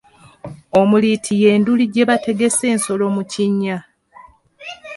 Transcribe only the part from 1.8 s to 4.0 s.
gye bategesa ensolo mu kinnya.